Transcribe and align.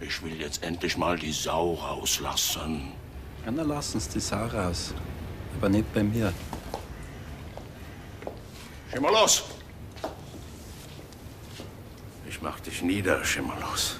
Ich 0.00 0.22
will 0.22 0.40
jetzt 0.40 0.62
endlich 0.62 0.96
mal 0.96 1.18
die 1.18 1.32
Sau 1.32 1.74
rauslassen. 1.74 2.92
Ja, 3.44 3.50
dann 3.50 3.68
lassen 3.68 3.98
Sie 3.98 4.10
die 4.10 4.20
Sau 4.20 4.46
raus. 4.46 4.94
Aber 5.56 5.68
nicht 5.68 5.92
bei 5.92 6.04
mir. 6.04 6.32
Schimmerlos! 8.92 9.44
Ich 12.28 12.40
mach 12.40 12.60
dich 12.60 12.82
nieder, 12.82 13.24
Schimmerlos. 13.24 13.96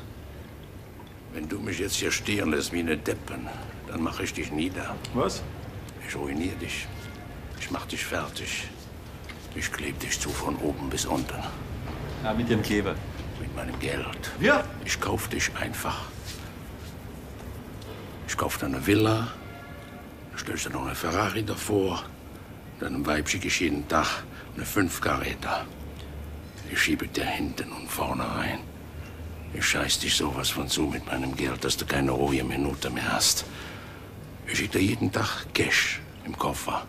Wenn 1.33 1.49
du 1.49 1.59
mich 1.59 1.81
jetzt 1.81 1.97
hier 1.97 2.13
stehen 2.13 2.51
lässt 2.51 2.73
wie 2.73 2.79
eine 2.79 2.97
Deppen, 2.97 3.49
dann 3.89 4.03
mach 4.03 4.21
ich 4.21 4.33
dich 4.33 4.53
nieder. 4.53 4.95
Was? 5.15 5.43
Ich 6.07 6.15
ruinier 6.15 6.55
dich. 6.55 6.87
Ich 7.61 7.71
mach 7.71 7.87
dich 7.87 8.05
fertig. 8.05 8.69
Ich 9.57 9.73
kleb 9.73 9.99
dich 9.99 10.19
zu 10.21 10.31
von 10.31 10.57
oben 10.57 10.89
bis 10.89 11.05
unten. 11.07 11.43
Ja, 12.23 12.33
mit 12.33 12.49
dem 12.49 12.63
Kleber. 12.63 12.95
Meinem 13.59 13.81
Geld. 13.81 14.31
Ja? 14.41 14.63
Ich 14.85 15.01
kauf 15.01 15.27
dich 15.27 15.51
einfach. 15.57 16.03
Ich 18.29 18.37
kauf 18.37 18.57
dir 18.57 18.67
eine 18.67 18.87
Villa, 18.87 19.27
stellst 20.37 20.67
dir 20.67 20.71
noch 20.71 20.87
eine 20.87 20.95
Ferrari 20.95 21.43
davor, 21.43 22.05
deinem 22.79 23.05
Weib 23.05 23.29
schicke 23.29 23.49
ich 23.49 23.59
jeden 23.59 23.89
Tag 23.89 24.23
eine 24.55 24.65
Fünfkaräter. 24.65 25.67
Ich 26.71 26.81
schiebe 26.81 27.09
dir 27.09 27.25
hinten 27.25 27.73
und 27.73 27.91
vorne 27.91 28.23
rein. 28.23 28.61
Ich 29.53 29.67
scheiß 29.67 29.99
dich 29.99 30.15
sowas 30.15 30.51
von 30.51 30.69
zu 30.69 30.83
mit 30.83 31.05
meinem 31.07 31.35
Geld, 31.35 31.65
dass 31.65 31.77
du 31.77 31.85
keine 31.85 32.13
ruhige 32.13 32.45
Minute 32.45 32.91
mehr 32.91 33.13
hast. 33.13 33.45
Ich 34.47 34.59
schicke 34.59 34.79
dir 34.79 34.85
jeden 34.85 35.11
Tag 35.11 35.53
Cash 35.53 36.01
im 36.25 36.39
Koffer. 36.39 36.87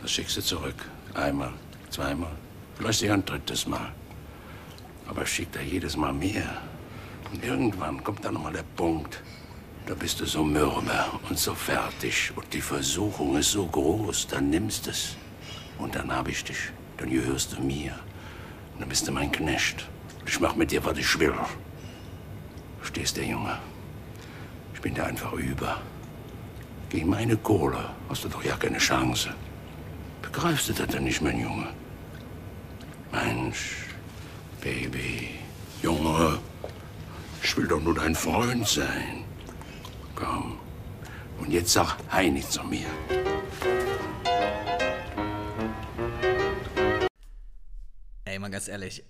Das 0.00 0.10
schickst 0.10 0.36
du 0.36 0.42
zurück. 0.42 0.84
Einmal, 1.14 1.52
zweimal, 1.90 2.32
vielleicht 2.76 3.04
ein 3.04 3.24
drittes 3.24 3.68
Mal. 3.68 3.92
Aber 5.06 5.22
ich 5.22 5.28
schick 5.28 5.52
dir 5.52 5.62
jedes 5.62 5.96
Mal 5.96 6.12
mehr. 6.12 6.62
Und 7.32 7.44
irgendwann 7.44 8.02
kommt 8.04 8.24
dann 8.24 8.34
noch 8.34 8.42
mal 8.42 8.52
der 8.52 8.64
Punkt, 8.76 9.22
da 9.86 9.94
bist 9.94 10.20
du 10.20 10.26
so 10.26 10.44
mürbe 10.44 11.04
und 11.28 11.38
so 11.38 11.54
fertig 11.54 12.32
und 12.36 12.52
die 12.52 12.60
Versuchung 12.60 13.36
ist 13.36 13.50
so 13.50 13.66
groß, 13.66 14.28
dann 14.28 14.50
nimmst 14.50 14.86
es. 14.86 15.16
Und 15.78 15.94
dann 15.96 16.14
hab 16.14 16.28
ich 16.28 16.44
dich, 16.44 16.70
dann 16.98 17.10
gehörst 17.10 17.56
du 17.56 17.62
mir. 17.62 17.92
Und 18.74 18.80
dann 18.80 18.88
bist 18.88 19.08
du 19.08 19.12
mein 19.12 19.32
Knecht. 19.32 19.88
Ich 20.26 20.38
mach 20.38 20.54
mit 20.54 20.70
dir, 20.70 20.84
was 20.84 20.98
ich 20.98 21.18
will. 21.18 21.34
Stehst 22.82 23.16
der 23.16 23.26
Junge? 23.26 23.58
Ich 24.74 24.80
bin 24.80 24.94
dir 24.94 25.04
einfach 25.04 25.32
über. 25.32 25.80
Gegen 26.88 27.08
meine 27.08 27.36
Kohle 27.36 27.90
hast 28.08 28.24
du 28.24 28.28
doch 28.28 28.44
ja 28.44 28.56
keine 28.56 28.78
Chance. 28.78 29.34
Begreifst 30.20 30.68
du 30.68 30.72
das 30.72 30.88
denn 30.88 31.04
nicht, 31.04 31.22
mein 31.22 31.40
Junge? 31.40 31.68
Mensch, 33.10 33.86
Baby, 34.62 35.40
Junge, 35.82 36.38
ich 37.42 37.56
will 37.56 37.66
doch 37.66 37.82
nur 37.82 37.96
dein 37.96 38.14
Freund 38.14 38.68
sein. 38.68 39.24
Komm. 40.14 40.60
Und 41.40 41.50
jetzt 41.50 41.72
sag 41.72 41.96
Heini 42.12 42.48
zu 42.48 42.62
mir. 42.62 42.86
Ey, 48.24 48.38
mal 48.38 48.50
ganz 48.50 48.68
ehrlich. 48.68 49.02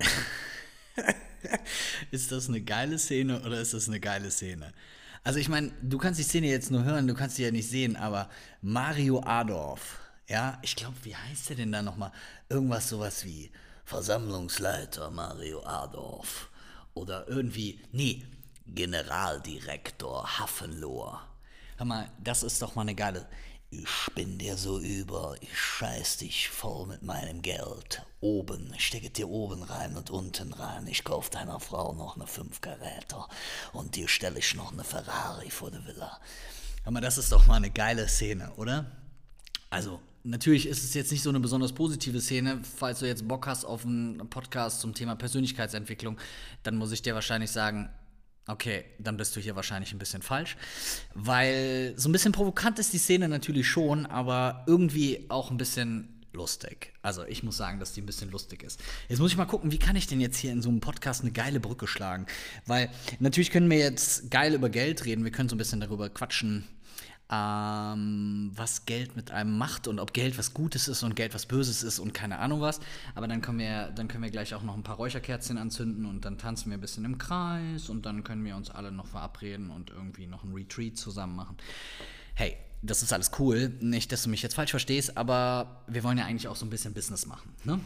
ist 2.10 2.32
das 2.32 2.48
eine 2.48 2.62
geile 2.62 2.98
Szene 2.98 3.42
oder 3.42 3.60
ist 3.60 3.74
das 3.74 3.88
eine 3.88 4.00
geile 4.00 4.30
Szene? 4.30 4.72
Also 5.22 5.38
ich 5.38 5.50
meine, 5.50 5.70
du 5.82 5.98
kannst 5.98 6.18
die 6.18 6.24
Szene 6.24 6.46
jetzt 6.46 6.70
nur 6.70 6.84
hören, 6.84 7.06
du 7.06 7.12
kannst 7.12 7.36
sie 7.36 7.44
ja 7.44 7.50
nicht 7.50 7.68
sehen, 7.68 7.96
aber 7.96 8.30
Mario 8.62 9.20
Adorf, 9.20 10.00
ja, 10.28 10.58
ich 10.62 10.76
glaube, 10.76 10.96
wie 11.02 11.14
heißt 11.14 11.50
der 11.50 11.56
denn 11.56 11.72
da 11.72 11.82
nochmal? 11.82 12.10
Irgendwas 12.48 12.88
sowas 12.88 13.26
wie 13.26 13.52
Versammlungsleiter 13.84 15.10
Mario 15.10 15.62
Adorf 15.64 16.48
oder 16.94 17.28
irgendwie, 17.28 17.80
nee, 17.92 18.24
Generaldirektor 18.66 20.38
Hafenlohr. 20.38 21.20
Hör 21.76 21.86
mal, 21.86 22.10
das 22.22 22.42
ist 22.42 22.62
doch 22.62 22.74
mal 22.74 22.82
eine 22.82 22.94
geile. 22.94 23.26
Ich 23.70 24.14
bin 24.14 24.36
dir 24.38 24.58
so 24.58 24.78
über, 24.78 25.34
ich 25.40 25.58
scheiß 25.58 26.18
dich 26.18 26.50
voll 26.50 26.86
mit 26.86 27.02
meinem 27.02 27.40
Geld. 27.40 28.04
Oben, 28.20 28.72
ich 28.76 28.86
stecke 28.86 29.08
dir 29.08 29.28
oben 29.28 29.62
rein 29.62 29.96
und 29.96 30.10
unten 30.10 30.52
rein. 30.52 30.86
Ich 30.86 31.04
kauf 31.04 31.30
deiner 31.30 31.58
Frau 31.58 31.94
noch 31.94 32.16
eine 32.16 32.26
5 32.26 32.60
Karäter 32.60 33.28
und 33.72 33.96
dir 33.96 34.08
stelle 34.08 34.38
ich 34.38 34.54
noch 34.54 34.72
eine 34.72 34.84
Ferrari 34.84 35.50
vor 35.50 35.70
der 35.70 35.86
Villa. 35.86 36.20
Hör 36.84 36.92
mal, 36.92 37.00
das 37.00 37.16
ist 37.16 37.32
doch 37.32 37.46
mal 37.46 37.54
eine 37.54 37.70
geile 37.70 38.08
Szene, 38.08 38.52
oder? 38.56 38.84
Also, 39.70 40.00
natürlich 40.24 40.66
ist 40.66 40.84
es 40.84 40.94
jetzt 40.94 41.12
nicht 41.12 41.22
so 41.22 41.30
eine 41.30 41.40
besonders 41.40 41.72
positive 41.72 42.20
Szene. 42.20 42.60
Falls 42.76 43.00
du 43.00 43.06
jetzt 43.06 43.26
Bock 43.26 43.46
hast 43.46 43.64
auf 43.64 43.84
einen 43.84 44.18
Podcast 44.30 44.80
zum 44.80 44.94
Thema 44.94 45.16
Persönlichkeitsentwicklung, 45.16 46.18
dann 46.62 46.76
muss 46.76 46.92
ich 46.92 47.02
dir 47.02 47.14
wahrscheinlich 47.14 47.50
sagen, 47.50 47.90
Okay, 48.48 48.84
dann 48.98 49.16
bist 49.16 49.36
du 49.36 49.40
hier 49.40 49.54
wahrscheinlich 49.54 49.92
ein 49.92 50.00
bisschen 50.00 50.20
falsch, 50.20 50.56
weil 51.14 51.94
so 51.96 52.08
ein 52.08 52.12
bisschen 52.12 52.32
provokant 52.32 52.80
ist 52.80 52.92
die 52.92 52.98
Szene 52.98 53.28
natürlich 53.28 53.68
schon, 53.68 54.04
aber 54.04 54.64
irgendwie 54.66 55.26
auch 55.28 55.52
ein 55.52 55.58
bisschen 55.58 56.12
lustig. 56.32 56.92
Also 57.02 57.24
ich 57.24 57.44
muss 57.44 57.56
sagen, 57.56 57.78
dass 57.78 57.92
die 57.92 58.02
ein 58.02 58.06
bisschen 58.06 58.32
lustig 58.32 58.64
ist. 58.64 58.80
Jetzt 59.08 59.20
muss 59.20 59.30
ich 59.30 59.36
mal 59.36 59.44
gucken, 59.44 59.70
wie 59.70 59.78
kann 59.78 59.94
ich 59.94 60.08
denn 60.08 60.20
jetzt 60.20 60.38
hier 60.38 60.50
in 60.50 60.60
so 60.60 60.70
einem 60.70 60.80
Podcast 60.80 61.22
eine 61.22 61.30
geile 61.30 61.60
Brücke 61.60 61.86
schlagen? 61.86 62.26
Weil 62.66 62.90
natürlich 63.20 63.50
können 63.50 63.70
wir 63.70 63.78
jetzt 63.78 64.30
geil 64.30 64.54
über 64.54 64.70
Geld 64.70 65.04
reden, 65.04 65.22
wir 65.22 65.30
können 65.30 65.48
so 65.48 65.54
ein 65.54 65.58
bisschen 65.58 65.80
darüber 65.80 66.08
quatschen, 66.08 66.66
ähm, 67.30 68.52
was 68.54 68.84
Geld 68.84 69.16
mit 69.16 69.30
einem 69.30 69.56
macht 69.56 69.88
und 69.88 69.98
ob 69.98 70.12
Geld 70.12 70.38
was 70.38 70.54
Gutes 70.54 70.88
ist 70.88 71.02
und 71.02 71.16
Geld 71.16 71.34
was 71.34 71.46
Böses 71.46 71.82
ist 71.82 71.98
und 71.98 72.12
keine 72.12 72.38
Ahnung 72.38 72.60
was. 72.60 72.80
Aber 73.14 73.26
dann 73.28 73.40
können 73.40 73.58
wir, 73.58 73.90
dann 73.90 74.08
können 74.08 74.22
wir 74.22 74.30
gleich 74.30 74.54
auch 74.54 74.62
noch 74.62 74.76
ein 74.76 74.82
paar 74.82 74.96
Räucherkerzchen 74.96 75.58
anzünden 75.58 76.06
und 76.06 76.24
dann 76.24 76.38
tanzen 76.38 76.70
wir 76.70 76.78
ein 76.78 76.80
bisschen 76.80 77.04
im 77.04 77.18
Kreis 77.18 77.88
und 77.88 78.04
dann 78.06 78.24
können 78.24 78.44
wir 78.44 78.56
uns 78.56 78.70
alle 78.70 78.92
noch 78.92 79.06
verabreden 79.06 79.70
und 79.70 79.90
irgendwie 79.90 80.26
noch 80.26 80.44
ein 80.44 80.52
Retreat 80.52 80.96
zusammen 80.96 81.36
machen. 81.36 81.56
Hey, 82.34 82.56
das 82.82 83.02
ist 83.02 83.12
alles 83.12 83.30
cool. 83.38 83.72
Nicht, 83.80 84.12
dass 84.12 84.24
du 84.24 84.28
mich 84.28 84.42
jetzt 84.42 84.54
falsch 84.54 84.70
verstehst, 84.70 85.16
aber 85.16 85.84
wir 85.86 86.02
wollen 86.02 86.18
ja 86.18 86.24
eigentlich 86.24 86.48
auch 86.48 86.56
so 86.56 86.66
ein 86.66 86.70
bisschen 86.70 86.94
Business 86.94 87.26
machen. 87.26 87.54
Ne? 87.64 87.80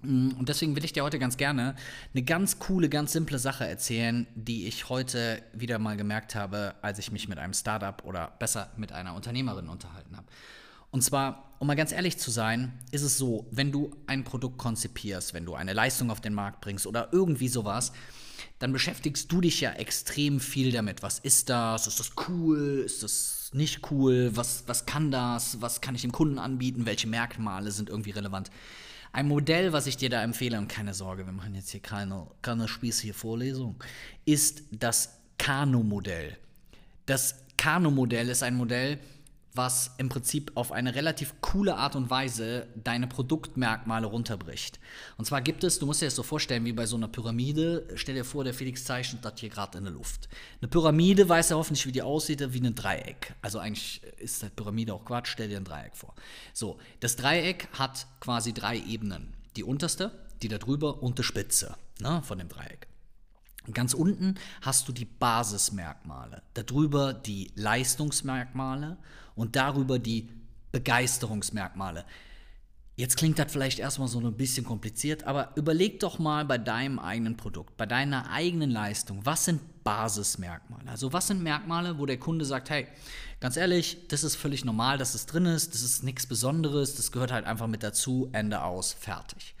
Und 0.00 0.48
deswegen 0.48 0.76
will 0.76 0.84
ich 0.84 0.92
dir 0.92 1.02
heute 1.02 1.18
ganz 1.18 1.36
gerne 1.36 1.74
eine 2.14 2.22
ganz 2.22 2.60
coole, 2.60 2.88
ganz 2.88 3.12
simple 3.12 3.38
Sache 3.40 3.66
erzählen, 3.66 4.28
die 4.36 4.66
ich 4.66 4.88
heute 4.88 5.42
wieder 5.52 5.80
mal 5.80 5.96
gemerkt 5.96 6.36
habe, 6.36 6.76
als 6.82 7.00
ich 7.00 7.10
mich 7.10 7.28
mit 7.28 7.38
einem 7.38 7.52
Startup 7.52 8.04
oder 8.04 8.32
besser 8.38 8.70
mit 8.76 8.92
einer 8.92 9.14
Unternehmerin 9.14 9.68
unterhalten 9.68 10.16
habe. 10.16 10.26
Und 10.90 11.02
zwar, 11.02 11.52
um 11.58 11.66
mal 11.66 11.74
ganz 11.74 11.90
ehrlich 11.90 12.16
zu 12.16 12.30
sein, 12.30 12.72
ist 12.92 13.02
es 13.02 13.18
so, 13.18 13.46
wenn 13.50 13.72
du 13.72 13.90
ein 14.06 14.22
Produkt 14.22 14.56
konzipierst, 14.58 15.34
wenn 15.34 15.44
du 15.44 15.54
eine 15.54 15.72
Leistung 15.72 16.10
auf 16.10 16.20
den 16.20 16.32
Markt 16.32 16.60
bringst 16.60 16.86
oder 16.86 17.08
irgendwie 17.12 17.48
sowas, 17.48 17.92
dann 18.60 18.72
beschäftigst 18.72 19.30
du 19.30 19.40
dich 19.40 19.60
ja 19.60 19.72
extrem 19.72 20.38
viel 20.38 20.70
damit. 20.70 21.02
Was 21.02 21.18
ist 21.18 21.48
das? 21.48 21.88
Ist 21.88 21.98
das 21.98 22.12
cool? 22.28 22.82
Ist 22.86 23.02
das 23.02 23.50
nicht 23.52 23.90
cool? 23.90 24.30
Was, 24.34 24.62
was 24.66 24.86
kann 24.86 25.10
das? 25.10 25.60
Was 25.60 25.80
kann 25.80 25.96
ich 25.96 26.02
dem 26.02 26.12
Kunden 26.12 26.38
anbieten? 26.38 26.86
Welche 26.86 27.08
Merkmale 27.08 27.72
sind 27.72 27.90
irgendwie 27.90 28.12
relevant? 28.12 28.50
Ein 29.12 29.28
Modell, 29.28 29.72
was 29.72 29.86
ich 29.86 29.96
dir 29.96 30.10
da 30.10 30.22
empfehle, 30.22 30.58
und 30.58 30.68
keine 30.68 30.94
Sorge, 30.94 31.26
wir 31.26 31.32
machen 31.32 31.54
jetzt 31.54 31.70
hier 31.70 31.80
keine, 31.80 32.26
keine 32.42 32.68
spießige 32.68 33.14
Vorlesung, 33.14 33.82
ist 34.24 34.62
das 34.70 35.18
Kano-Modell. 35.38 36.36
Das 37.06 37.36
Kano-Modell 37.56 38.28
ist 38.28 38.42
ein 38.42 38.54
Modell, 38.54 38.98
was 39.54 39.92
im 39.98 40.08
Prinzip 40.08 40.52
auf 40.54 40.72
eine 40.72 40.94
relativ 40.94 41.34
coole 41.40 41.76
Art 41.76 41.96
und 41.96 42.10
Weise 42.10 42.68
deine 42.76 43.06
Produktmerkmale 43.06 44.06
runterbricht. 44.06 44.78
Und 45.16 45.24
zwar 45.24 45.40
gibt 45.40 45.64
es, 45.64 45.78
du 45.78 45.86
musst 45.86 46.00
dir 46.00 46.06
das 46.06 46.14
so 46.14 46.22
vorstellen, 46.22 46.64
wie 46.64 46.72
bei 46.72 46.86
so 46.86 46.96
einer 46.96 47.08
Pyramide. 47.08 47.88
Stell 47.94 48.14
dir 48.14 48.24
vor, 48.24 48.44
der 48.44 48.54
Felix 48.54 48.84
zeichnet 48.84 49.24
das 49.24 49.40
hier 49.40 49.48
gerade 49.48 49.78
in 49.78 49.84
der 49.84 49.92
Luft. 49.92 50.28
Eine 50.60 50.68
Pyramide, 50.68 51.28
weiß 51.28 51.50
er 51.50 51.56
hoffentlich, 51.56 51.86
wie 51.86 51.92
die 51.92 52.02
aussieht, 52.02 52.52
wie 52.52 52.60
ein 52.60 52.74
Dreieck. 52.74 53.34
Also 53.42 53.58
eigentlich 53.58 54.02
ist 54.18 54.42
die 54.42 54.50
Pyramide 54.50 54.94
auch 54.94 55.04
Quatsch, 55.04 55.28
stell 55.28 55.48
dir 55.48 55.56
ein 55.56 55.64
Dreieck 55.64 55.96
vor. 55.96 56.14
So, 56.52 56.78
das 57.00 57.16
Dreieck 57.16 57.68
hat 57.72 58.06
quasi 58.20 58.52
drei 58.52 58.78
Ebenen. 58.78 59.34
Die 59.56 59.64
unterste, 59.64 60.12
die 60.42 60.48
da 60.48 60.58
drüber 60.58 61.02
und 61.02 61.18
die 61.18 61.24
Spitze 61.24 61.74
ne, 62.00 62.22
von 62.22 62.38
dem 62.38 62.48
Dreieck. 62.48 62.86
Ganz 63.72 63.94
unten 63.94 64.34
hast 64.62 64.88
du 64.88 64.92
die 64.92 65.04
Basismerkmale, 65.04 66.42
darüber 66.54 67.12
die 67.12 67.50
Leistungsmerkmale 67.54 68.96
und 69.34 69.56
darüber 69.56 69.98
die 69.98 70.28
Begeisterungsmerkmale. 70.72 72.04
Jetzt 72.98 73.16
klingt 73.16 73.38
das 73.38 73.52
vielleicht 73.52 73.78
erstmal 73.78 74.08
so 74.08 74.18
ein 74.18 74.36
bisschen 74.36 74.64
kompliziert, 74.64 75.22
aber 75.22 75.52
überleg 75.54 76.00
doch 76.00 76.18
mal 76.18 76.44
bei 76.44 76.58
deinem 76.58 76.98
eigenen 76.98 77.36
Produkt, 77.36 77.76
bei 77.76 77.86
deiner 77.86 78.28
eigenen 78.30 78.70
Leistung, 78.70 79.24
was 79.24 79.44
sind 79.44 79.60
Basismerkmale? 79.84 80.90
Also 80.90 81.12
was 81.12 81.28
sind 81.28 81.40
Merkmale, 81.40 81.98
wo 81.98 82.06
der 82.06 82.18
Kunde 82.18 82.44
sagt, 82.44 82.70
hey, 82.70 82.88
ganz 83.38 83.56
ehrlich, 83.56 84.08
das 84.08 84.24
ist 84.24 84.34
völlig 84.34 84.64
normal, 84.64 84.98
dass 84.98 85.14
es 85.14 85.26
drin 85.26 85.46
ist, 85.46 85.74
das 85.74 85.82
ist 85.82 86.02
nichts 86.02 86.26
Besonderes, 86.26 86.96
das 86.96 87.12
gehört 87.12 87.30
halt 87.30 87.46
einfach 87.46 87.68
mit 87.68 87.84
dazu, 87.84 88.30
Ende 88.32 88.64
aus, 88.64 88.94
fertig. 88.94 89.54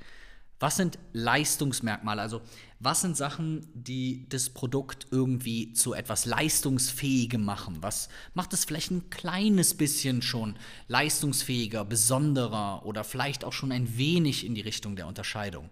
Was 0.60 0.76
sind 0.76 0.98
Leistungsmerkmale? 1.12 2.20
Also 2.20 2.40
was 2.80 3.00
sind 3.00 3.16
Sachen, 3.16 3.68
die 3.74 4.28
das 4.28 4.50
Produkt 4.50 5.06
irgendwie 5.10 5.72
zu 5.72 5.94
etwas 5.94 6.26
Leistungsfähigem 6.26 7.44
machen? 7.44 7.78
Was 7.80 8.08
macht 8.34 8.52
es 8.52 8.64
vielleicht 8.64 8.90
ein 8.90 9.10
kleines 9.10 9.76
bisschen 9.76 10.20
schon 10.22 10.56
leistungsfähiger, 10.88 11.84
besonderer 11.84 12.84
oder 12.84 13.04
vielleicht 13.04 13.44
auch 13.44 13.52
schon 13.52 13.72
ein 13.72 13.96
wenig 13.96 14.44
in 14.44 14.54
die 14.54 14.60
Richtung 14.60 14.96
der 14.96 15.06
Unterscheidung? 15.06 15.70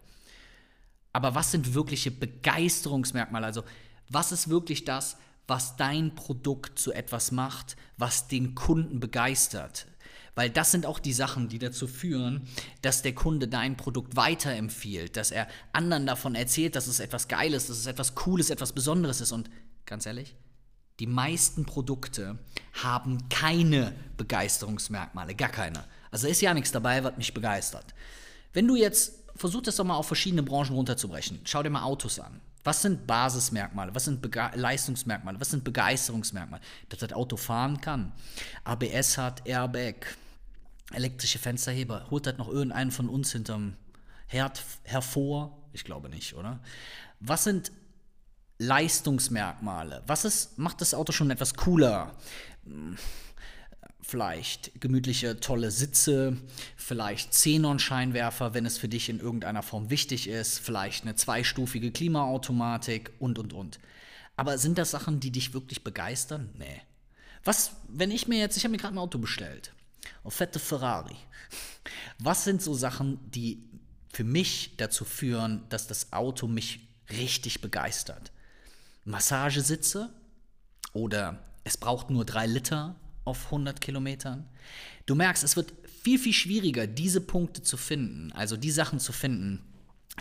Aber 1.12 1.34
was 1.34 1.50
sind 1.50 1.74
wirkliche 1.74 2.10
Begeisterungsmerkmale? 2.10 3.46
Also 3.46 3.64
was 4.08 4.30
ist 4.30 4.48
wirklich 4.48 4.84
das, 4.84 5.16
was 5.46 5.76
dein 5.76 6.14
Produkt 6.14 6.78
zu 6.78 6.92
etwas 6.92 7.32
macht, 7.32 7.76
was 7.96 8.28
den 8.28 8.54
Kunden 8.54 9.00
begeistert. 9.00 9.86
Weil 10.34 10.50
das 10.50 10.70
sind 10.70 10.84
auch 10.84 10.98
die 10.98 11.14
Sachen, 11.14 11.48
die 11.48 11.58
dazu 11.58 11.86
führen, 11.86 12.46
dass 12.82 13.00
der 13.00 13.14
Kunde 13.14 13.48
dein 13.48 13.76
Produkt 13.76 14.16
weiterempfiehlt, 14.16 15.16
dass 15.16 15.30
er 15.30 15.48
anderen 15.72 16.06
davon 16.06 16.34
erzählt, 16.34 16.76
dass 16.76 16.88
es 16.88 17.00
etwas 17.00 17.28
Geiles, 17.28 17.68
dass 17.68 17.78
es 17.78 17.86
etwas 17.86 18.14
Cooles, 18.14 18.50
etwas 18.50 18.72
Besonderes 18.72 19.22
ist. 19.22 19.32
Und 19.32 19.48
ganz 19.86 20.04
ehrlich, 20.04 20.36
die 21.00 21.06
meisten 21.06 21.64
Produkte 21.64 22.38
haben 22.82 23.28
keine 23.30 23.94
Begeisterungsmerkmale, 24.18 25.34
gar 25.34 25.48
keine. 25.48 25.84
Also 26.10 26.28
ist 26.28 26.42
ja 26.42 26.52
nichts 26.52 26.72
dabei, 26.72 27.02
was 27.02 27.16
mich 27.16 27.32
begeistert. 27.32 27.94
Wenn 28.52 28.66
du 28.66 28.76
jetzt, 28.76 29.22
versuch 29.36 29.62
das 29.62 29.76
doch 29.76 29.84
mal 29.84 29.96
auf 29.96 30.06
verschiedene 30.06 30.42
Branchen 30.42 30.74
runterzubrechen. 30.74 31.40
Schau 31.44 31.62
dir 31.62 31.70
mal 31.70 31.82
Autos 31.82 32.18
an. 32.18 32.40
Was 32.66 32.82
sind 32.82 33.06
Basismerkmale? 33.06 33.94
Was 33.94 34.06
sind 34.06 34.20
Bege 34.20 34.50
Leistungsmerkmale? 34.54 35.38
Was 35.38 35.50
sind 35.50 35.62
Begeisterungsmerkmale? 35.62 36.60
Dass 36.88 36.98
das 36.98 37.12
Auto 37.12 37.36
fahren 37.36 37.80
kann. 37.80 38.12
ABS 38.64 39.18
hat, 39.18 39.46
Airbag, 39.46 40.16
elektrische 40.92 41.38
Fensterheber. 41.38 42.08
Holt 42.10 42.26
das 42.26 42.36
noch 42.38 42.48
irgendeinen 42.48 42.90
von 42.90 43.08
uns 43.08 43.30
hinterm 43.30 43.76
Herd 44.26 44.64
hervor? 44.82 45.56
Ich 45.72 45.84
glaube 45.84 46.08
nicht, 46.08 46.34
oder? 46.34 46.58
Was 47.20 47.44
sind 47.44 47.70
Leistungsmerkmale? 48.58 50.02
Was 50.08 50.24
ist, 50.24 50.58
macht 50.58 50.80
das 50.80 50.92
Auto 50.92 51.12
schon 51.12 51.30
etwas 51.30 51.54
cooler? 51.54 52.16
Vielleicht 54.08 54.80
gemütliche, 54.80 55.40
tolle 55.40 55.72
Sitze, 55.72 56.36
vielleicht 56.76 57.32
Xenon-Scheinwerfer, 57.32 58.54
wenn 58.54 58.64
es 58.64 58.78
für 58.78 58.86
dich 58.86 59.08
in 59.08 59.18
irgendeiner 59.18 59.64
Form 59.64 59.90
wichtig 59.90 60.28
ist, 60.28 60.60
vielleicht 60.60 61.02
eine 61.02 61.16
zweistufige 61.16 61.90
Klimaautomatik 61.90 63.10
und, 63.18 63.40
und, 63.40 63.52
und. 63.52 63.80
Aber 64.36 64.58
sind 64.58 64.78
das 64.78 64.92
Sachen, 64.92 65.18
die 65.18 65.32
dich 65.32 65.54
wirklich 65.54 65.82
begeistern? 65.82 66.50
Nee. 66.56 66.82
Was, 67.42 67.72
wenn 67.88 68.12
ich 68.12 68.28
mir 68.28 68.38
jetzt, 68.38 68.56
ich 68.56 68.62
habe 68.62 68.70
mir 68.70 68.78
gerade 68.78 68.94
ein 68.94 68.98
Auto 68.98 69.18
bestellt, 69.18 69.72
ein 70.24 70.30
fette 70.30 70.60
Ferrari. 70.60 71.16
Was 72.20 72.44
sind 72.44 72.62
so 72.62 72.74
Sachen, 72.74 73.18
die 73.32 73.64
für 74.12 74.22
mich 74.22 74.76
dazu 74.76 75.04
führen, 75.04 75.64
dass 75.68 75.88
das 75.88 76.12
Auto 76.12 76.46
mich 76.46 76.78
richtig 77.10 77.60
begeistert? 77.60 78.30
Massagesitze 79.04 80.10
oder 80.92 81.42
es 81.64 81.76
braucht 81.76 82.10
nur 82.10 82.24
drei 82.24 82.46
Liter 82.46 82.94
auf 83.26 83.46
100 83.46 83.80
Kilometern. 83.80 84.48
Du 85.04 85.14
merkst, 85.14 85.44
es 85.44 85.56
wird 85.56 85.72
viel, 86.02 86.18
viel 86.18 86.32
schwieriger, 86.32 86.86
diese 86.86 87.20
Punkte 87.20 87.62
zu 87.62 87.76
finden, 87.76 88.32
also 88.32 88.56
die 88.56 88.70
Sachen 88.70 89.00
zu 89.00 89.12
finden, 89.12 89.62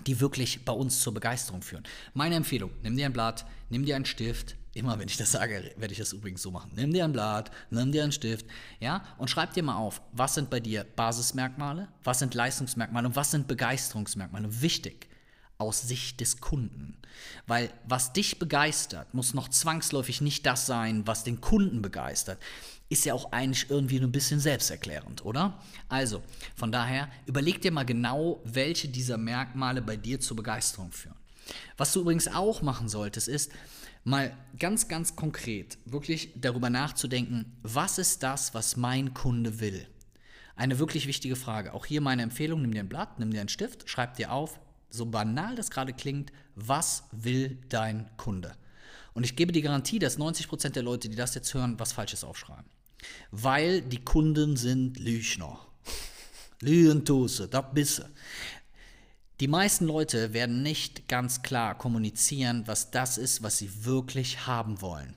die 0.08 0.20
wirklich 0.20 0.66
bei 0.66 0.74
uns 0.74 1.00
zur 1.00 1.14
Begeisterung 1.14 1.62
führen. 1.62 1.84
Meine 2.14 2.36
Empfehlung, 2.36 2.72
nimm 2.84 2.98
dir 2.98 3.06
ein 3.06 3.14
Blatt, 3.14 3.46
nimm 3.70 3.86
dir 3.86 3.96
einen 3.96 4.06
Stift, 4.06 4.56
immer 4.74 5.00
wenn 5.00 5.08
ich 5.08 5.18
das 5.18 5.32
sage, 5.32 5.74
werde 5.78 5.94
ich 5.94 6.00
das 6.00 6.12
übrigens 6.12 6.42
so 6.42 6.52
machen. 6.52 6.72
Nimm 6.76 6.92
dir 6.92 7.06
ein 7.06 7.14
Blatt, 7.14 7.50
nimm 7.70 7.92
dir 7.92 8.04
einen 8.04 8.12
Stift, 8.12 8.46
ja, 8.80 9.04
und 9.18 9.30
schreib 9.30 9.54
dir 9.54 9.64
mal 9.64 9.78
auf, 9.78 10.02
was 10.12 10.36
sind 10.36 10.50
bei 10.50 10.60
dir 10.60 10.84
Basismerkmale, 10.84 11.88
was 12.04 12.20
sind 12.20 12.34
Leistungsmerkmale 12.34 13.08
und 13.08 13.16
was 13.16 13.32
sind 13.32 13.48
Begeisterungsmerkmale. 13.48 14.62
Wichtig 14.62 15.08
aus 15.58 15.82
Sicht 15.84 16.20
des 16.20 16.42
Kunden. 16.42 16.98
Weil 17.48 17.70
was 17.88 18.14
dich 18.14 18.40
begeistert, 18.40 19.14
muss 19.14 19.34
noch 19.34 19.48
zwangsläufig 19.48 20.22
nicht 20.22 20.46
das 20.46 20.66
sein, 20.66 21.08
was 21.08 21.24
den 21.24 21.40
Kunden 21.40 21.82
begeistert. 21.82 22.42
Ist 22.88 23.06
ja 23.06 23.14
auch 23.14 23.32
eigentlich 23.32 23.70
irgendwie 23.70 24.00
ein 24.00 24.12
bisschen 24.12 24.40
selbsterklärend, 24.40 25.26
oder? 25.26 25.60
Also, 25.90 26.22
von 26.56 26.72
daher, 26.72 27.10
überleg 27.26 27.62
dir 27.62 27.72
mal 27.72 27.86
genau, 27.86 28.42
welche 28.44 28.88
dieser 28.88 29.18
Merkmale 29.18 29.82
bei 29.82 29.98
dir 29.98 30.20
zur 30.20 30.38
Begeisterung 30.38 30.92
führen. 30.92 31.16
Was 31.78 31.94
du 31.94 32.02
übrigens 32.02 32.28
auch 32.28 32.62
machen 32.62 32.88
solltest, 32.88 33.28
ist 33.28 33.52
mal 34.04 34.36
ganz, 34.60 34.88
ganz 34.88 35.16
konkret 35.16 35.78
wirklich 35.86 36.32
darüber 36.36 36.70
nachzudenken, 36.70 37.58
was 37.64 37.98
ist 37.98 38.24
das, 38.24 38.54
was 38.54 38.78
mein 38.78 39.14
Kunde 39.14 39.60
will? 39.60 39.88
Eine 40.56 40.80
wirklich 40.80 41.08
wichtige 41.08 41.36
Frage. 41.36 41.74
Auch 41.74 41.86
hier 41.86 42.02
meine 42.02 42.22
Empfehlung, 42.22 42.62
nimm 42.62 42.74
dir 42.74 42.82
ein 42.82 42.90
Blatt, 42.90 43.20
nimm 43.20 43.32
dir 43.32 43.42
einen 43.42 43.50
Stift, 43.50 43.90
schreib 43.90 44.16
dir 44.16 44.32
auf, 44.32 44.60
so 44.90 45.06
banal 45.06 45.56
das 45.56 45.70
gerade 45.70 45.92
klingt, 45.92 46.32
was 46.56 47.04
will 47.12 47.58
dein 47.68 48.10
Kunde? 48.16 48.56
Und 49.14 49.24
ich 49.24 49.36
gebe 49.36 49.52
die 49.52 49.62
Garantie, 49.62 50.00
dass 50.00 50.20
90% 50.20 50.70
der 50.70 50.84
Leute, 50.84 51.10
die 51.10 51.16
das 51.16 51.36
jetzt 51.36 51.54
hören, 51.54 51.80
was 51.80 51.92
Falsches 51.92 52.24
aufschreiben. 52.24 52.66
Weil 53.32 53.82
die 53.82 54.04
Kunden 54.04 54.56
sind 54.56 55.00
Lüchner. 55.00 55.60
Lügentuse, 56.62 57.48
das 57.48 57.66
bisse. 57.74 58.10
Die 59.42 59.48
meisten 59.48 59.86
Leute 59.86 60.34
werden 60.34 60.64
nicht 60.64 61.10
ganz 61.10 61.42
klar 61.42 61.78
kommunizieren, 61.78 62.64
was 62.68 62.92
das 62.92 63.18
ist, 63.18 63.44
was 63.44 63.58
sie 63.58 63.86
wirklich 63.86 64.48
haben 64.48 64.82
wollen. 64.82 65.14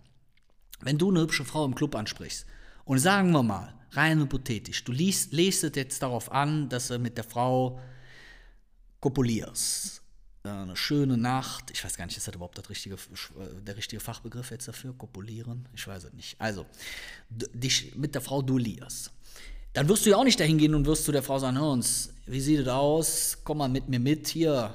Wenn 0.80 0.98
du 0.98 1.10
eine 1.10 1.20
hübsche 1.20 1.44
Frau 1.44 1.64
im 1.64 1.74
Club 1.74 1.94
ansprichst 1.94 2.44
und 2.84 2.98
sagen 2.98 3.30
wir 3.30 3.44
mal, 3.44 3.74
rein 3.92 4.18
hypothetisch, 4.20 4.82
du 4.84 4.92
liest, 4.92 5.32
lest 5.32 5.64
es 5.64 5.76
jetzt 5.76 6.02
darauf 6.02 6.32
an, 6.32 6.68
dass 6.68 6.90
er 6.90 6.98
mit 6.98 7.16
der 7.16 7.24
Frau 7.24 7.80
kopulierst. 9.00 10.02
Eine 10.52 10.76
schöne 10.76 11.16
Nacht. 11.16 11.70
Ich 11.72 11.84
weiß 11.84 11.96
gar 11.96 12.06
nicht, 12.06 12.16
ist 12.16 12.26
das 12.26 12.34
überhaupt 12.34 12.58
das 12.58 12.70
richtige, 12.70 12.96
der 13.66 13.76
richtige 13.76 14.00
Fachbegriff 14.00 14.50
jetzt 14.50 14.68
dafür? 14.68 14.94
Kopulieren? 14.96 15.68
Ich 15.74 15.86
weiß 15.86 16.04
es 16.04 16.12
nicht. 16.12 16.40
Also, 16.40 16.66
dich 17.28 17.94
mit 17.96 18.14
der 18.14 18.22
Frau 18.22 18.42
duellierst. 18.42 19.12
Dann 19.72 19.88
wirst 19.88 20.06
du 20.06 20.10
ja 20.10 20.16
auch 20.16 20.24
nicht 20.24 20.40
dahin 20.40 20.58
gehen 20.58 20.74
und 20.74 20.86
wirst 20.86 21.04
zu 21.04 21.12
der 21.12 21.22
Frau 21.22 21.38
sagen, 21.38 21.58
hör 21.58 21.70
uns, 21.70 22.10
wie 22.26 22.40
sieht 22.40 22.60
es 22.60 22.68
aus? 22.68 23.38
Komm 23.44 23.58
mal 23.58 23.68
mit 23.68 23.88
mir 23.88 24.00
mit 24.00 24.28
hier 24.28 24.74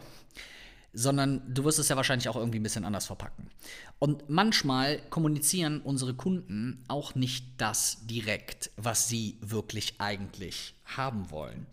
sondern 0.94 1.42
du 1.52 1.64
wirst 1.64 1.80
es 1.80 1.90
ja 1.90 1.96
wahrscheinlich 1.96 2.30
auch 2.30 2.36
irgendwie 2.36 2.60
ein 2.60 2.64
bisschen 2.64 2.86
anders 2.86 3.08
verpacken. 3.08 3.50
Und 3.98 4.30
manchmal 4.30 5.00
kommunizieren 5.10 5.82
unsere 5.82 6.14
Kunden 6.14 6.84
auch 6.88 7.16
nicht 7.16 7.46
das 7.58 8.06
direkt, 8.06 8.70
was 8.78 9.08
sie 9.08 9.38
wirklich 9.42 9.96
eigentlich 10.00 10.76
haben 10.86 11.32
wollen. 11.32 11.66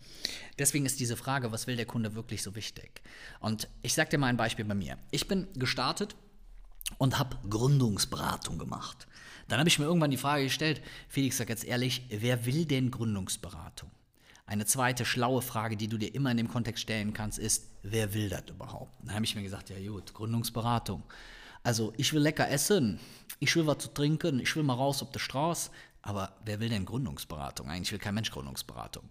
Deswegen 0.57 0.85
ist 0.85 0.99
diese 0.99 1.17
Frage, 1.17 1.51
was 1.51 1.67
will 1.67 1.75
der 1.75 1.85
Kunde 1.85 2.15
wirklich 2.15 2.41
so 2.41 2.55
wichtig? 2.55 3.01
Und 3.39 3.67
ich 3.83 3.93
sage 3.93 4.09
dir 4.09 4.17
mal 4.17 4.27
ein 4.27 4.37
Beispiel 4.37 4.65
bei 4.65 4.73
mir. 4.73 4.97
Ich 5.11 5.27
bin 5.27 5.47
gestartet 5.53 6.15
und 6.97 7.19
habe 7.19 7.37
Gründungsberatung 7.47 8.57
gemacht. 8.57 9.07
Dann 9.47 9.59
habe 9.59 9.69
ich 9.69 9.77
mir 9.77 9.85
irgendwann 9.85 10.11
die 10.11 10.17
Frage 10.17 10.45
gestellt, 10.45 10.81
Felix, 11.09 11.37
sag 11.37 11.49
jetzt 11.49 11.65
ehrlich, 11.65 12.07
wer 12.09 12.45
will 12.45 12.65
denn 12.65 12.89
Gründungsberatung? 12.89 13.91
Eine 14.45 14.65
zweite 14.65 15.05
schlaue 15.05 15.41
Frage, 15.41 15.77
die 15.77 15.87
du 15.87 15.97
dir 15.97 16.13
immer 16.13 16.31
in 16.31 16.37
dem 16.37 16.49
Kontext 16.49 16.83
stellen 16.83 17.13
kannst, 17.13 17.39
ist, 17.39 17.67
wer 17.83 18.13
will 18.13 18.29
das 18.29 18.43
überhaupt? 18.49 18.93
Dann 19.03 19.15
habe 19.15 19.25
ich 19.25 19.35
mir 19.35 19.43
gesagt, 19.43 19.69
ja 19.69 19.77
gut, 19.89 20.13
Gründungsberatung. 20.13 21.03
Also 21.63 21.93
ich 21.97 22.11
will 22.13 22.21
lecker 22.21 22.49
essen, 22.49 22.99
ich 23.39 23.55
will 23.55 23.67
was 23.67 23.77
zu 23.77 23.93
trinken, 23.93 24.39
ich 24.39 24.55
will 24.55 24.63
mal 24.63 24.73
raus 24.73 25.01
auf 25.03 25.11
der 25.11 25.19
Straße, 25.19 25.69
aber 26.01 26.33
wer 26.43 26.59
will 26.59 26.69
denn 26.69 26.85
Gründungsberatung? 26.85 27.69
Eigentlich 27.69 27.91
will 27.91 27.99
kein 27.99 28.15
Mensch 28.15 28.31
Gründungsberatung. 28.31 29.03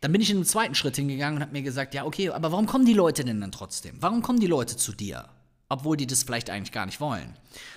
Dann 0.00 0.12
bin 0.12 0.20
ich 0.20 0.30
in 0.30 0.36
einen 0.36 0.44
zweiten 0.44 0.74
Schritt 0.74 0.96
hingegangen 0.96 1.36
und 1.36 1.42
habe 1.42 1.52
mir 1.52 1.62
gesagt, 1.62 1.94
ja 1.94 2.04
okay, 2.04 2.28
aber 2.28 2.52
warum 2.52 2.66
kommen 2.66 2.84
die 2.84 2.92
Leute 2.92 3.24
denn 3.24 3.40
dann 3.40 3.52
trotzdem? 3.52 3.96
Warum 4.00 4.22
kommen 4.22 4.38
die 4.38 4.46
Leute 4.46 4.76
zu 4.76 4.92
dir? 4.92 5.28
Obwohl 5.72 5.96
die 5.96 6.06
das 6.06 6.22
vielleicht 6.22 6.50
eigentlich 6.50 6.70
gar 6.70 6.84
nicht 6.84 7.00
wollen. 7.00 7.32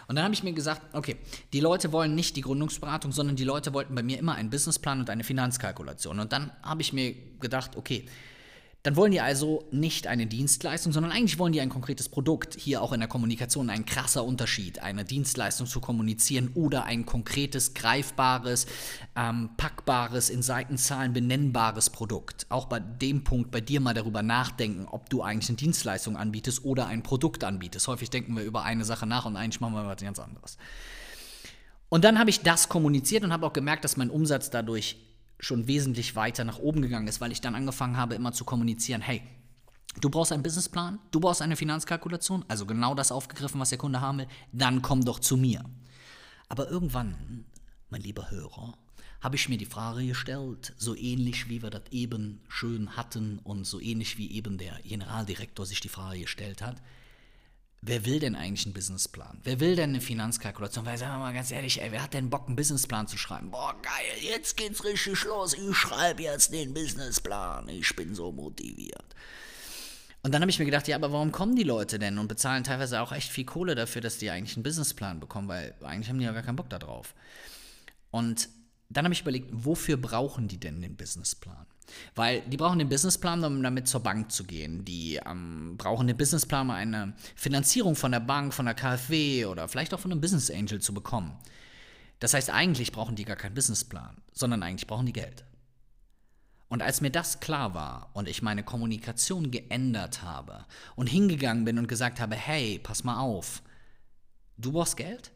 Und 0.07 0.17
dann 0.17 0.25
habe 0.25 0.33
ich 0.33 0.43
mir 0.43 0.51
gesagt, 0.51 0.81
okay, 0.93 1.15
die 1.53 1.61
Leute 1.61 1.93
wollen 1.93 2.13
nicht 2.13 2.35
die 2.35 2.41
Gründungsberatung, 2.41 3.13
sondern 3.13 3.37
die 3.37 3.45
Leute 3.45 3.73
wollten 3.73 3.95
bei 3.95 4.03
mir 4.03 4.19
immer 4.19 4.35
einen 4.35 4.49
Businessplan 4.49 4.99
und 4.99 5.09
eine 5.09 5.23
Finanzkalkulation. 5.23 6.19
Und 6.19 6.33
dann 6.33 6.51
habe 6.61 6.81
ich 6.81 6.91
mir 6.91 7.15
gedacht, 7.39 7.77
okay, 7.77 8.05
dann 8.85 8.95
wollen 8.95 9.11
die 9.11 9.19
also 9.19 9.65
nicht 9.71 10.05
eine 10.05 10.27
Dienstleistung, 10.27 10.93
sondern 10.93 11.11
eigentlich 11.11 11.39
wollen 11.39 11.53
die 11.53 11.59
ein 11.59 11.69
konkretes 11.69 12.07
Produkt. 12.07 12.55
Hier 12.59 12.83
auch 12.83 12.93
in 12.93 12.99
der 12.99 13.09
Kommunikation 13.09 13.71
ein 13.71 13.87
krasser 13.87 14.23
Unterschied, 14.23 14.77
eine 14.77 15.03
Dienstleistung 15.03 15.65
zu 15.65 15.79
kommunizieren 15.79 16.51
oder 16.53 16.83
ein 16.83 17.07
konkretes, 17.07 17.73
greifbares, 17.73 18.67
ähm, 19.15 19.49
packbares, 19.57 20.29
in 20.29 20.43
Seitenzahlen 20.43 21.13
benennbares 21.13 21.89
Produkt. 21.89 22.45
Auch 22.49 22.65
bei 22.65 22.79
dem 22.79 23.23
Punkt 23.23 23.49
bei 23.49 23.59
dir 23.59 23.81
mal 23.81 23.95
darüber 23.95 24.21
nachdenken, 24.21 24.85
ob 24.85 25.09
du 25.09 25.23
eigentlich 25.23 25.49
eine 25.49 25.57
Dienstleistung 25.57 26.15
anbietest 26.15 26.63
oder 26.63 26.85
ein 26.85 27.01
Produkt 27.01 27.43
anbietest. 27.43 27.87
Häufig 27.87 28.11
denken 28.11 28.35
wir 28.35 28.43
über 28.43 28.65
eine 28.65 28.85
Sache 28.85 29.07
nach 29.07 29.25
und 29.25 29.35
eigentlich 29.35 29.61
machen 29.61 29.73
wir 29.73 29.87
was 29.87 29.99
ganz 29.99 30.19
anderes. 30.19 30.59
Und 31.89 32.03
dann 32.03 32.19
habe 32.19 32.29
ich 32.29 32.41
das 32.41 32.69
kommuniziert 32.69 33.23
und 33.23 33.33
habe 33.33 33.47
auch 33.47 33.53
gemerkt, 33.53 33.83
dass 33.83 33.97
mein 33.97 34.11
Umsatz 34.11 34.51
dadurch 34.51 34.97
schon 35.39 35.67
wesentlich 35.67 36.15
weiter 36.15 36.43
nach 36.43 36.59
oben 36.59 36.81
gegangen 36.81 37.07
ist, 37.07 37.21
weil 37.21 37.31
ich 37.31 37.41
dann 37.41 37.55
angefangen 37.55 37.97
habe, 37.97 38.15
immer 38.15 38.31
zu 38.31 38.45
kommunizieren, 38.45 39.01
hey, 39.01 39.21
du 40.01 40.09
brauchst 40.09 40.31
einen 40.31 40.43
Businessplan, 40.43 40.99
du 41.11 41.19
brauchst 41.19 41.41
eine 41.41 41.55
Finanzkalkulation, 41.55 42.45
also 42.47 42.65
genau 42.65 42.95
das 42.95 43.11
aufgegriffen, 43.11 43.59
was 43.59 43.69
der 43.69 43.77
Kunde 43.77 44.01
haben 44.01 44.19
will, 44.19 44.27
dann 44.51 44.81
komm 44.81 45.03
doch 45.03 45.19
zu 45.19 45.37
mir. 45.37 45.63
Aber 46.47 46.69
irgendwann, 46.69 47.45
mein 47.89 48.01
lieber 48.01 48.29
Hörer, 48.31 48.77
habe 49.21 49.35
ich 49.35 49.49
mir 49.49 49.57
die 49.57 49.65
Frage 49.65 50.05
gestellt, 50.05 50.73
so 50.77 50.95
ähnlich 50.95 51.49
wie 51.49 51.63
wir 51.63 51.71
das 51.71 51.83
eben 51.91 52.41
schön 52.47 52.95
hatten 52.95 53.39
und 53.39 53.65
so 53.65 53.79
ähnlich 53.79 54.17
wie 54.17 54.31
eben 54.31 54.57
der 54.57 54.79
Generaldirektor 54.83 55.65
sich 55.65 55.79
die 55.79 55.89
Frage 55.89 56.21
gestellt 56.21 56.61
hat, 56.61 56.81
Wer 57.87 58.03
will 58.03 58.19
denn 58.19 58.35
eigentlich 58.35 58.65
einen 58.65 58.73
Businessplan? 58.73 59.37
Wer 59.43 59.59
will 59.59 59.75
denn 59.75 59.91
eine 59.91 60.01
Finanzkalkulation? 60.01 60.87
Weil, 60.87 60.97
sagen 60.97 61.13
wir 61.13 61.19
mal 61.19 61.33
ganz 61.35 61.51
ehrlich, 61.51 61.79
ey, 61.79 61.91
wer 61.91 62.01
hat 62.01 62.15
denn 62.15 62.31
Bock, 62.31 62.47
einen 62.47 62.55
Businessplan 62.55 63.07
zu 63.07 63.15
schreiben? 63.15 63.51
Boah, 63.51 63.75
geil, 63.79 64.23
jetzt 64.23 64.57
geht's 64.57 64.83
richtig 64.83 65.23
los. 65.23 65.53
Ich 65.53 65.77
schreibe 65.77 66.23
jetzt 66.23 66.51
den 66.51 66.73
Businessplan. 66.73 67.69
Ich 67.69 67.95
bin 67.95 68.15
so 68.15 68.31
motiviert. 68.31 69.05
Und 70.23 70.33
dann 70.33 70.41
habe 70.41 70.49
ich 70.49 70.57
mir 70.57 70.65
gedacht, 70.65 70.87
ja, 70.87 70.95
aber 70.95 71.11
warum 71.11 71.31
kommen 71.31 71.55
die 71.55 71.61
Leute 71.61 71.99
denn 71.99 72.17
und 72.17 72.27
bezahlen 72.27 72.63
teilweise 72.63 73.01
auch 73.01 73.11
echt 73.11 73.31
viel 73.31 73.45
Kohle 73.45 73.75
dafür, 73.75 74.01
dass 74.01 74.17
die 74.17 74.31
eigentlich 74.31 74.57
einen 74.57 74.63
Businessplan 74.63 75.19
bekommen, 75.19 75.47
weil 75.47 75.75
eigentlich 75.83 76.09
haben 76.09 76.17
die 76.17 76.25
ja 76.25 76.31
gar 76.31 76.41
keinen 76.41 76.55
Bock 76.55 76.71
darauf. 76.71 77.13
Und 78.09 78.49
dann 78.89 79.05
habe 79.05 79.13
ich 79.13 79.21
überlegt, 79.21 79.51
wofür 79.51 79.97
brauchen 79.97 80.47
die 80.47 80.59
denn 80.59 80.81
den 80.81 80.95
Businessplan? 80.95 81.67
Weil 82.15 82.41
die 82.41 82.57
brauchen 82.57 82.79
den 82.79 82.89
Businessplan, 82.89 83.43
um 83.43 83.61
damit 83.61 83.87
zur 83.87 84.01
Bank 84.01 84.31
zu 84.31 84.43
gehen. 84.43 84.85
Die 84.85 85.19
ähm, 85.25 85.75
brauchen 85.77 86.07
den 86.07 86.17
Businessplan, 86.17 86.67
um 86.67 86.71
eine 86.71 87.13
Finanzierung 87.35 87.95
von 87.95 88.11
der 88.11 88.19
Bank, 88.19 88.53
von 88.53 88.65
der 88.65 88.75
KfW 88.75 89.45
oder 89.45 89.67
vielleicht 89.67 89.93
auch 89.93 89.99
von 89.99 90.11
einem 90.11 90.21
Business 90.21 90.49
Angel 90.51 90.81
zu 90.81 90.93
bekommen. 90.93 91.37
Das 92.19 92.33
heißt, 92.33 92.49
eigentlich 92.49 92.91
brauchen 92.91 93.15
die 93.15 93.25
gar 93.25 93.35
keinen 93.35 93.55
Businessplan, 93.55 94.17
sondern 94.31 94.63
eigentlich 94.63 94.87
brauchen 94.87 95.05
die 95.05 95.13
Geld. 95.13 95.45
Und 96.67 96.81
als 96.81 97.01
mir 97.01 97.11
das 97.11 97.39
klar 97.39 97.73
war 97.73 98.09
und 98.13 98.27
ich 98.27 98.41
meine 98.41 98.63
Kommunikation 98.63 99.51
geändert 99.51 100.23
habe 100.23 100.65
und 100.95 101.07
hingegangen 101.07 101.63
bin 101.63 101.77
und 101.77 101.87
gesagt 101.87 102.19
habe, 102.19 102.35
hey, 102.35 102.79
pass 102.79 103.03
mal 103.03 103.19
auf, 103.19 103.61
du 104.57 104.71
brauchst 104.71 104.97
Geld? 104.97 105.31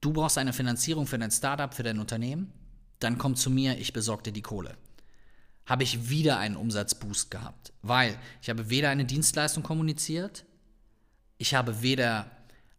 Du 0.00 0.12
brauchst 0.12 0.38
eine 0.38 0.52
Finanzierung 0.52 1.06
für 1.06 1.18
dein 1.18 1.30
Startup, 1.30 1.74
für 1.74 1.82
dein 1.82 1.98
Unternehmen? 1.98 2.52
Dann 3.00 3.18
komm 3.18 3.34
zu 3.34 3.50
mir, 3.50 3.78
ich 3.78 3.92
besorge 3.92 4.24
dir 4.24 4.32
die 4.32 4.42
Kohle. 4.42 4.76
Habe 5.66 5.82
ich 5.82 6.08
wieder 6.10 6.38
einen 6.38 6.56
Umsatzboost 6.56 7.30
gehabt, 7.30 7.72
weil 7.82 8.18
ich 8.42 8.50
habe 8.50 8.70
weder 8.70 8.90
eine 8.90 9.04
Dienstleistung 9.04 9.62
kommuniziert, 9.62 10.44
ich 11.38 11.54
habe 11.54 11.82
weder 11.82 12.30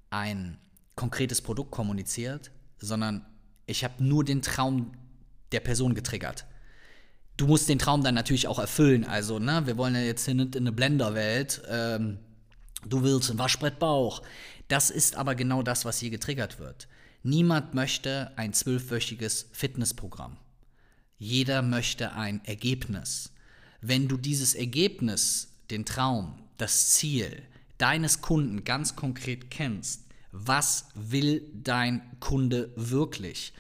ein 0.10 0.58
konkretes 0.96 1.42
Produkt 1.42 1.72
kommuniziert, 1.72 2.52
sondern 2.78 3.26
ich 3.66 3.84
habe 3.84 4.04
nur 4.04 4.24
den 4.24 4.42
Traum 4.42 4.92
der 5.52 5.62
Person 5.62 5.96
getriggert 5.96 6.46
du 7.42 7.48
musst 7.48 7.68
den 7.70 7.80
Traum 7.80 8.04
dann 8.04 8.16
natürlich 8.16 8.48
auch 8.48 8.60
erfüllen. 8.60 9.04
Also, 9.04 9.40
ne, 9.40 9.66
wir 9.66 9.78
wollen 9.78 9.96
ja 9.96 10.02
jetzt 10.02 10.26
hier 10.26 10.36
nicht 10.36 10.56
in 10.56 10.64
eine 10.64 10.72
Blender-Welt. 10.72 11.62
Ähm, 11.68 12.20
du 12.86 13.04
willst 13.04 13.32
ein 13.32 13.40
Waschbrettbauch. 13.40 14.22
Das 14.68 14.90
ist 14.90 15.16
aber 15.16 15.36
genau 15.36 15.64
das, 15.64 15.84
was 15.84 16.00
hier 16.00 16.12
getriggert 16.12 16.60
wird. 16.60 16.88
Niemand 17.24 17.74
möchte 17.74 18.32
ein 18.38 18.54
zwölfwöchiges 18.54 19.50
Fitnessprogramm. 19.52 20.38
Jeder 21.22 21.62
möchte 21.62 22.14
ein 22.14 22.44
Ergebnis. 22.46 23.32
Wenn 23.80 24.08
du 24.08 24.18
dieses 24.18 24.56
Ergebnis, 24.56 25.50
den 25.70 25.86
Traum, 25.86 26.34
das 26.58 26.96
Ziel 26.96 27.44
deines 27.78 28.22
Kunden 28.22 28.64
ganz 28.64 28.96
konkret 28.96 29.52
kennst, 29.52 30.02
was 30.32 30.86
will 30.96 31.44
dein 31.54 32.02
Kunde 32.20 32.72
wirklich? 32.76 33.54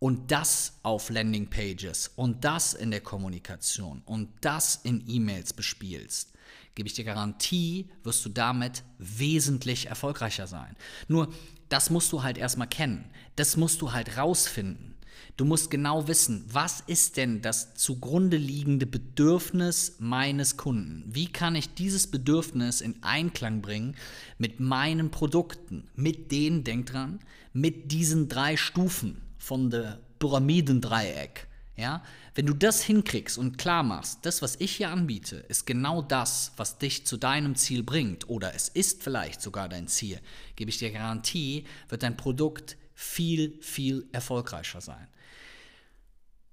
und 0.00 0.30
das 0.30 0.74
auf 0.82 1.08
Landingpages 1.08 2.10
und 2.16 2.44
das 2.44 2.74
in 2.74 2.90
der 2.90 3.00
Kommunikation 3.00 4.02
und 4.04 4.28
das 4.42 4.80
in 4.82 5.02
E-Mails 5.08 5.54
bespielst, 5.54 6.34
gebe 6.74 6.86
ich 6.86 6.94
dir 6.94 7.04
Garantie, 7.06 7.88
wirst 8.02 8.22
du 8.26 8.28
damit 8.28 8.82
wesentlich 8.98 9.86
erfolgreicher 9.86 10.46
sein. 10.46 10.76
Nur, 11.08 11.32
das 11.70 11.88
musst 11.88 12.12
du 12.12 12.22
halt 12.22 12.36
erstmal 12.36 12.68
kennen. 12.68 13.06
Das 13.36 13.56
musst 13.56 13.80
du 13.80 13.92
halt 13.92 14.18
rausfinden. 14.18 14.93
Du 15.36 15.44
musst 15.44 15.70
genau 15.70 16.08
wissen, 16.08 16.44
was 16.48 16.82
ist 16.86 17.16
denn 17.16 17.42
das 17.42 17.74
zugrunde 17.74 18.36
liegende 18.36 18.86
Bedürfnis 18.86 19.96
meines 19.98 20.56
Kunden? 20.56 21.04
Wie 21.06 21.26
kann 21.26 21.56
ich 21.56 21.74
dieses 21.74 22.10
Bedürfnis 22.10 22.80
in 22.80 23.02
Einklang 23.02 23.62
bringen 23.62 23.96
mit 24.38 24.60
meinen 24.60 25.10
Produkten, 25.10 25.84
mit 25.96 26.30
denen, 26.30 26.64
denk 26.64 26.86
dran, 26.86 27.20
mit 27.52 27.92
diesen 27.92 28.28
drei 28.28 28.56
Stufen 28.56 29.20
von 29.38 29.70
der 29.70 30.00
Pyramidendreieck. 30.18 31.46
Ja? 31.76 32.02
Wenn 32.34 32.46
du 32.46 32.54
das 32.54 32.82
hinkriegst 32.82 33.38
und 33.38 33.58
klar 33.58 33.82
machst, 33.82 34.20
das, 34.22 34.42
was 34.42 34.56
ich 34.58 34.76
hier 34.76 34.90
anbiete, 34.90 35.36
ist 35.48 35.66
genau 35.66 36.02
das, 36.02 36.52
was 36.56 36.78
dich 36.78 37.06
zu 37.06 37.16
deinem 37.16 37.54
Ziel 37.54 37.82
bringt, 37.82 38.28
oder 38.28 38.54
es 38.54 38.68
ist 38.68 39.02
vielleicht 39.02 39.42
sogar 39.42 39.68
dein 39.68 39.86
Ziel, 39.86 40.20
gebe 40.56 40.70
ich 40.70 40.78
dir 40.78 40.90
Garantie, 40.90 41.64
wird 41.88 42.02
dein 42.02 42.16
Produkt 42.16 42.76
viel, 42.94 43.58
viel 43.60 44.06
erfolgreicher 44.12 44.80
sein. 44.80 45.06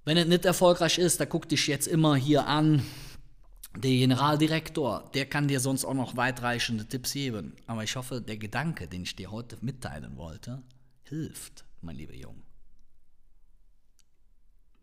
Wenn 0.03 0.17
es 0.17 0.25
nicht 0.27 0.46
erfolgreich 0.46 0.98
ist, 0.98 1.20
da 1.20 1.25
guck 1.25 1.48
dich 1.48 1.67
jetzt 1.67 1.88
immer 1.88 2.15
hier 2.15 2.48
an. 2.48 2.84
Der 3.75 3.91
Generaldirektor, 3.91 5.10
der 5.13 5.27
kann 5.27 5.48
dir 5.48 5.60
sonst 5.60 5.86
auch 5.86 5.93
noch 5.93 6.17
weitreichende 6.17 6.86
Tipps 6.86 7.13
geben. 7.13 7.55
Aber 7.67 7.84
ich 7.84 7.96
hoffe, 7.96 8.20
der 8.20 8.38
Gedanke, 8.38 8.88
den 8.88 9.03
ich 9.03 9.15
dir 9.15 9.31
heute 9.31 9.58
mitteilen 9.62 10.17
wollte, 10.17 10.63
hilft, 11.03 11.65
mein 11.81 11.96
lieber 11.96 12.15
Junge. 12.15 12.41